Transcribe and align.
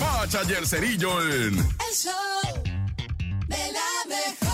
Bacha 0.00 0.40
y 0.48 0.52
el 0.52 0.66
Cerillo 0.66 1.20
en... 1.22 1.58
El 1.58 1.94
show 1.94 2.12
de 3.46 3.72
la 3.72 4.04
mejor. 4.06 4.48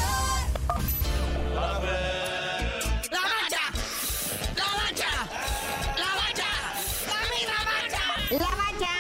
La 3.11 3.21
bacha, 3.21 3.61
la 4.57 4.65
bacha, 4.80 5.12
la 5.96 6.11
bacha, 6.15 6.51
la 7.07 7.59
bacha. 7.65 8.04
La 8.30 8.38
bacha, 8.57 8.93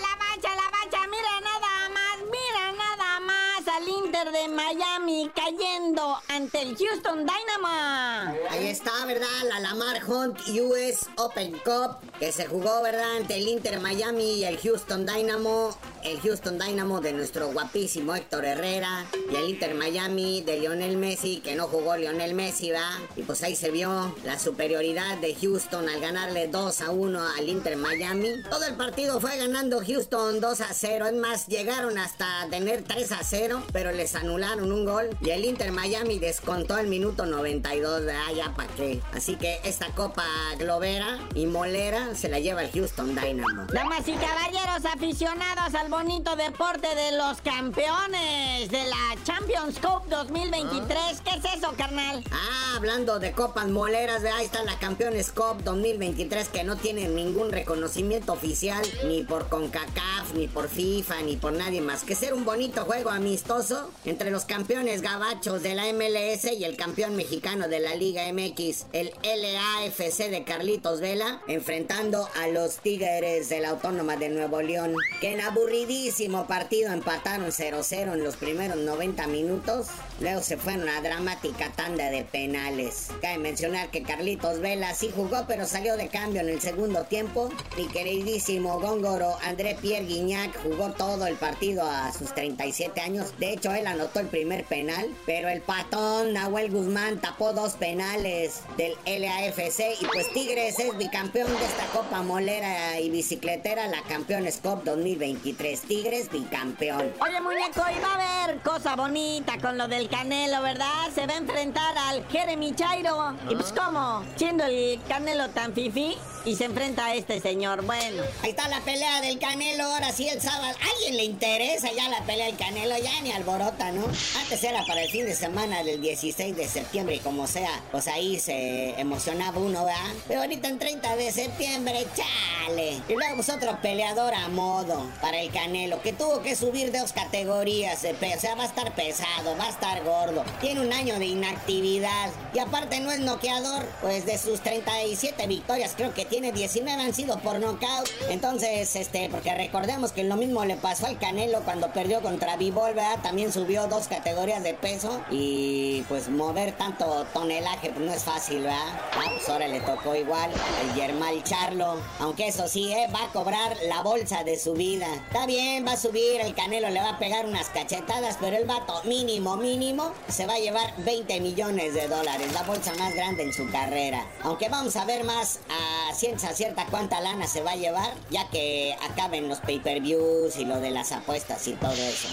la 0.00 0.12
bacha, 0.16 0.50
la 0.54 0.70
bacha, 0.70 1.00
mira 1.10 1.34
nada 1.42 1.88
más, 1.90 2.16
mira 2.30 2.72
nada 2.72 3.20
más 3.20 3.68
al 3.68 3.88
Inter 3.88 4.32
de 4.32 4.48
Miami 4.48 5.30
cayendo 5.34 6.18
ante 6.28 6.62
el 6.62 6.76
Houston 6.76 7.26
Dynamo. 7.26 8.36
Ahí 8.50 8.68
está, 8.68 9.04
¿verdad? 9.06 9.26
La 9.48 9.60
Lamar 9.60 10.02
Hunt 10.06 10.38
US 10.48 11.08
Open 11.16 11.52
Cup 11.64 11.96
que 12.18 12.32
se 12.32 12.46
jugó, 12.46 12.82
¿verdad? 12.82 13.16
Ante 13.16 13.36
el 13.36 13.48
Inter 13.48 13.80
Miami 13.80 14.38
y 14.38 14.44
el 14.44 14.58
Houston 14.58 15.04
Dynamo. 15.04 15.76
El 16.02 16.18
Houston 16.20 16.58
Dynamo 16.58 17.00
de 17.00 17.12
nuestro 17.12 17.52
guapísimo 17.52 18.14
Héctor 18.14 18.44
Herrera 18.46 19.06
y 19.30 19.36
el 19.36 19.50
Inter 19.50 19.74
Miami 19.74 20.40
de 20.40 20.58
Lionel 20.58 20.96
Messi, 20.96 21.40
que 21.40 21.54
no 21.54 21.66
jugó 21.66 21.96
Lionel 21.96 22.34
Messi, 22.34 22.70
¿va? 22.70 22.98
Y 23.16 23.22
pues 23.22 23.42
ahí 23.42 23.54
se 23.54 23.70
vio 23.70 24.14
la 24.24 24.38
superioridad 24.38 25.18
de 25.18 25.34
Houston 25.34 25.88
al 25.88 26.00
ganarle 26.00 26.48
2 26.48 26.80
a 26.80 26.90
1 26.90 27.20
al 27.38 27.48
Inter 27.48 27.76
Miami. 27.76 28.42
Todo 28.48 28.64
el 28.64 28.74
partido 28.76 29.20
fue 29.20 29.36
ganando 29.36 29.82
Houston 29.84 30.40
2 30.40 30.60
a 30.62 30.72
0. 30.72 31.06
Es 31.06 31.14
más, 31.14 31.46
llegaron 31.48 31.98
hasta 31.98 32.46
tener 32.48 32.82
3 32.82 33.12
a 33.12 33.22
0, 33.22 33.62
pero 33.72 33.92
les 33.92 34.14
anularon 34.14 34.72
un 34.72 34.86
gol. 34.86 35.10
Y 35.20 35.30
el 35.30 35.44
Inter 35.44 35.70
Miami 35.70 36.18
descontó 36.18 36.78
el 36.78 36.86
minuto 36.86 37.26
92 37.26 38.06
de 38.06 38.12
allá 38.12 38.54
para 38.56 38.72
qué. 38.74 39.02
Así 39.12 39.36
que 39.36 39.60
esta 39.64 39.88
copa 39.94 40.24
globera 40.58 41.18
y 41.34 41.44
molera 41.44 42.14
se 42.14 42.30
la 42.30 42.40
lleva 42.40 42.62
el 42.62 42.70
Houston 42.70 43.14
Dynamo. 43.14 43.66
Damas 43.72 44.08
y 44.08 44.12
caballeros 44.12 44.84
aficionados 44.86 45.74
al 45.74 45.89
bonito 45.90 46.36
deporte 46.36 46.86
de 46.94 47.16
los 47.16 47.40
campeones 47.40 48.70
de 48.70 48.84
la 48.84 49.24
Champions 49.24 49.80
Cup 49.80 50.08
2023. 50.08 51.20
¿Qué 51.24 51.30
es 51.30 51.56
eso, 51.56 51.74
carnal? 51.76 52.22
Ah, 52.30 52.74
hablando 52.76 53.18
de 53.18 53.32
copas 53.32 53.66
moleras, 53.66 54.22
de 54.22 54.30
ahí 54.30 54.44
está 54.44 54.62
la 54.62 54.78
Campeones 54.78 55.32
Cup 55.32 55.64
2023 55.64 56.48
que 56.48 56.62
no 56.62 56.76
tiene 56.76 57.08
ningún 57.08 57.50
reconocimiento 57.50 58.32
oficial 58.32 58.82
ni 59.06 59.24
por 59.24 59.48
CONCACAF, 59.48 60.34
ni 60.34 60.46
por 60.46 60.68
FIFA, 60.68 61.22
ni 61.22 61.36
por 61.36 61.52
nadie 61.52 61.80
más 61.80 62.04
que 62.04 62.14
ser 62.14 62.34
un 62.34 62.44
bonito 62.44 62.84
juego 62.84 63.10
amistoso 63.10 63.90
entre 64.04 64.30
los 64.30 64.44
campeones 64.44 65.02
gabachos 65.02 65.62
de 65.62 65.74
la 65.74 65.92
MLS 65.92 66.44
y 66.56 66.64
el 66.64 66.76
campeón 66.76 67.16
mexicano 67.16 67.66
de 67.66 67.80
la 67.80 67.96
Liga 67.96 68.22
MX, 68.32 68.86
el 68.92 69.12
LAFC 69.24 70.30
de 70.30 70.44
Carlitos 70.44 71.00
Vela, 71.00 71.42
enfrentando 71.48 72.28
a 72.40 72.46
los 72.46 72.76
Tigres 72.76 73.48
de 73.48 73.58
la 73.58 73.70
Autónoma 73.70 74.16
de 74.16 74.28
Nuevo 74.28 74.62
León, 74.62 74.94
que 75.20 75.32
en 75.32 75.40
aburridísimo 75.80 76.46
partido 76.46 76.92
empataron 76.92 77.46
0-0 77.46 78.12
en 78.12 78.22
los 78.22 78.36
primeros 78.36 78.76
90 78.76 79.26
minutos, 79.28 79.86
luego 80.20 80.42
se 80.42 80.58
fue 80.58 80.74
una 80.74 81.00
dramática 81.00 81.72
tanda 81.74 82.10
de 82.10 82.22
penales. 82.22 83.08
Cabe 83.22 83.38
mencionar 83.38 83.90
que 83.90 84.02
Carlitos 84.02 84.60
Vela 84.60 84.94
sí 84.94 85.10
jugó, 85.14 85.46
pero 85.48 85.66
salió 85.66 85.96
de 85.96 86.08
cambio 86.08 86.42
en 86.42 86.50
el 86.50 86.60
segundo 86.60 87.04
tiempo. 87.04 87.48
Mi 87.78 87.86
queridísimo 87.86 88.78
góngoro 88.78 89.38
André 89.42 89.76
Pierre 89.80 90.04
Guignac 90.04 90.54
jugó 90.62 90.90
todo 90.90 91.26
el 91.26 91.36
partido 91.36 91.88
a 91.88 92.12
sus 92.12 92.34
37 92.34 93.00
años. 93.00 93.32
De 93.38 93.54
hecho, 93.54 93.72
él 93.72 93.86
anotó 93.86 94.20
el 94.20 94.26
primer 94.26 94.64
penal, 94.64 95.08
pero 95.24 95.48
el 95.48 95.62
patón 95.62 96.34
Nahuel 96.34 96.70
Guzmán 96.70 97.20
tapó 97.20 97.54
dos 97.54 97.72
penales 97.74 98.60
del 98.76 98.92
LAFC 99.06 99.98
y 99.98 100.04
pues 100.04 100.30
Tigres 100.34 100.78
es 100.78 100.96
bicampeón 100.98 101.48
de 101.48 101.64
esta 101.64 101.86
Copa 101.86 102.22
Molera 102.22 103.00
y 103.00 103.08
Bicicletera, 103.08 103.86
la 103.86 104.02
Campeones 104.02 104.58
Cup 104.58 104.84
2023. 104.84 105.69
Tigres 105.78 106.30
bicampeón. 106.30 107.12
Oye, 107.20 107.40
muñeco, 107.40 107.82
y 107.96 108.00
va 108.00 108.14
a 108.14 108.44
haber 108.44 108.58
cosa 108.60 108.96
bonita 108.96 109.58
con 109.58 109.78
lo 109.78 109.86
del 109.86 110.08
Canelo, 110.08 110.62
¿verdad? 110.62 111.10
Se 111.14 111.26
va 111.26 111.34
a 111.34 111.36
enfrentar 111.36 111.96
al 111.96 112.26
Jeremy 112.28 112.74
Chairo. 112.74 113.34
Y 113.48 113.54
pues, 113.54 113.72
¿cómo? 113.72 114.24
Siendo 114.36 114.64
el 114.64 115.00
Canelo 115.08 115.48
tan 115.50 115.72
fifí 115.72 116.16
y 116.44 116.56
se 116.56 116.64
enfrenta 116.64 117.06
a 117.06 117.14
este 117.14 117.40
señor. 117.40 117.84
Bueno, 117.84 118.22
Ahí 118.42 118.50
está 118.50 118.68
la 118.68 118.80
pelea 118.80 119.20
del 119.20 119.38
Canelo, 119.38 119.84
ahora 119.84 120.12
sí 120.12 120.28
el 120.28 120.40
sábado. 120.40 120.74
¿A 120.80 120.90
alguien 120.96 121.16
le 121.16 121.24
interesa 121.24 121.92
ya 121.92 122.08
la 122.08 122.22
pelea 122.24 122.46
del 122.46 122.56
Canelo? 122.56 122.96
Ya 122.98 123.20
ni 123.22 123.30
alborota, 123.32 123.92
¿no? 123.92 124.04
Antes 124.40 124.64
era 124.64 124.84
para 124.86 125.02
el 125.02 125.10
fin 125.10 125.26
de 125.26 125.34
semana 125.34 125.84
del 125.84 126.00
16 126.00 126.56
de 126.56 126.66
septiembre 126.66 127.16
y 127.16 127.18
como 127.20 127.46
sea, 127.46 127.82
pues 127.92 128.08
ahí 128.08 128.40
se 128.40 128.98
emocionaba 128.98 129.58
uno, 129.58 129.84
¿verdad? 129.84 130.00
Pero 130.26 130.40
ahorita 130.40 130.68
en 130.68 130.78
30 130.78 131.16
de 131.16 131.32
septiembre, 131.32 132.06
chale. 132.16 133.00
Y 133.08 133.14
luego 133.14 133.36
pues 133.36 133.48
otro 133.50 133.78
peleador 133.80 134.34
a 134.34 134.48
modo 134.48 135.06
para 135.20 135.40
el 135.40 135.50
Canelo, 135.50 135.59
que 136.02 136.12
tuvo 136.12 136.40
que 136.42 136.56
subir 136.56 136.90
dos 136.90 137.12
categorías. 137.12 137.98
O 137.98 138.40
sea, 138.40 138.54
va 138.54 138.62
a 138.62 138.66
estar 138.66 138.94
pesado, 138.94 139.56
va 139.58 139.66
a 139.66 139.68
estar 139.68 140.02
gordo. 140.04 140.42
Tiene 140.60 140.80
un 140.80 140.92
año 140.92 141.18
de 141.18 141.26
inactividad. 141.26 142.30
Y 142.54 142.58
aparte 142.58 143.00
no 143.00 143.10
es 143.10 143.20
noqueador, 143.20 143.84
pues 144.00 144.24
de 144.26 144.38
sus 144.38 144.60
37 144.60 145.46
victorias, 145.46 145.92
creo 145.96 146.14
que 146.14 146.24
tiene 146.24 146.52
19 146.52 147.02
han 147.02 147.14
sido 147.14 147.38
por 147.40 147.60
nocaut. 147.60 148.08
Entonces, 148.30 148.96
este, 148.96 149.28
porque 149.28 149.54
recordemos 149.54 150.12
que 150.12 150.24
lo 150.24 150.36
mismo 150.36 150.64
le 150.64 150.76
pasó 150.76 151.06
al 151.06 151.18
Canelo 151.18 151.60
cuando 151.60 151.92
perdió 151.92 152.22
contra 152.22 152.56
Bivol, 152.56 152.94
¿verdad? 152.94 153.18
También 153.22 153.52
subió 153.52 153.86
dos 153.86 154.08
categorías 154.08 154.62
de 154.62 154.74
peso. 154.74 155.20
Y 155.30 156.02
pues 156.08 156.28
mover 156.28 156.72
tanto 156.72 157.26
tonelaje, 157.32 157.90
pues 157.90 158.04
no 158.04 158.12
es 158.12 158.24
fácil, 158.24 158.62
¿verdad? 158.62 158.78
Ah, 159.12 159.30
pues 159.34 159.48
ahora 159.48 159.68
le 159.68 159.80
tocó 159.80 160.14
igual 160.14 160.50
al 160.50 160.94
Yermal 160.94 161.42
Charlo. 161.44 161.96
Aunque 162.18 162.48
eso 162.48 162.66
sí, 162.66 162.92
¿eh? 162.92 163.06
Va 163.14 163.24
a 163.24 163.32
cobrar 163.32 163.76
la 163.88 164.02
bolsa 164.02 164.42
de 164.42 164.58
su 164.58 164.72
vida. 164.72 165.06
Está 165.14 165.46
bien, 165.50 165.84
va 165.84 165.92
a 165.92 165.96
subir, 165.96 166.40
el 166.40 166.54
Canelo 166.54 166.90
le 166.90 167.00
va 167.00 167.10
a 167.10 167.18
pegar 167.18 167.44
unas 167.44 167.70
cachetadas, 167.70 168.38
pero 168.40 168.56
el 168.56 168.66
vato 168.66 169.02
mínimo, 169.02 169.56
mínimo, 169.56 170.12
se 170.28 170.46
va 170.46 170.54
a 170.54 170.58
llevar 170.60 170.94
20 170.98 171.40
millones 171.40 171.92
de 171.92 172.06
dólares. 172.06 172.52
La 172.52 172.62
bolsa 172.62 172.94
más 172.94 173.14
grande 173.16 173.42
en 173.42 173.52
su 173.52 173.68
carrera. 173.68 174.24
Aunque 174.42 174.68
vamos 174.68 174.94
a 174.94 175.04
ver 175.04 175.24
más 175.24 175.58
a 175.68 176.14
ciencia 176.14 176.54
cierta 176.54 176.86
cuánta 176.86 177.20
lana 177.20 177.48
se 177.48 177.62
va 177.62 177.72
a 177.72 177.76
llevar, 177.76 178.14
ya 178.30 178.48
que 178.48 178.94
acaben 179.10 179.48
los 179.48 179.58
pay-per-views 179.58 180.56
y 180.56 180.64
lo 180.66 180.78
de 180.78 180.92
las 180.92 181.10
apuestas 181.10 181.66
y 181.66 181.72
todo 181.72 181.94
eso. 181.94 182.28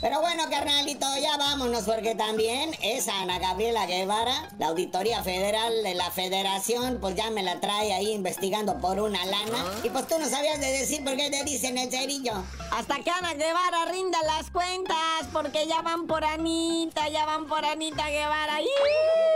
Pero 0.00 0.20
bueno, 0.20 0.44
carnalito, 0.50 1.06
ya 1.20 1.36
vámonos 1.38 1.84
porque 1.84 2.14
también 2.14 2.76
esa 2.82 3.20
Ana 3.20 3.38
Gabriela 3.38 3.86
Guevara, 3.86 4.50
la 4.58 4.68
Auditoría 4.68 5.22
Federal 5.22 5.82
de 5.82 5.94
la 5.94 6.10
Federación, 6.10 6.98
pues 7.00 7.14
ya 7.14 7.30
me 7.30 7.42
la 7.42 7.60
trae 7.60 7.94
ahí 7.94 8.12
investigando 8.12 8.78
por 8.78 9.00
una 9.00 9.24
lana. 9.24 9.64
Y 9.82 9.90
pues 9.90 10.06
tú 10.06 10.18
no 10.18 10.28
sabías 10.28 10.60
de 10.60 10.70
decir 10.72 11.02
por 11.02 11.16
qué 11.16 11.30
te 11.30 11.44
dicen 11.44 11.78
el 11.78 11.90
cerillo. 11.90 12.34
hasta 12.70 12.96
que 12.96 13.10
Ana 13.10 13.34
Guevara 13.34 13.86
rinda 13.90 14.18
las 14.24 14.50
cuentas, 14.50 14.96
porque 15.32 15.66
ya 15.66 15.80
van 15.82 16.06
por 16.06 16.24
Anita, 16.24 17.08
ya 17.08 17.24
van 17.24 17.46
por 17.46 17.64
Anita 17.64 18.08
Guevara. 18.08 18.60
¡Ih! 18.60 19.35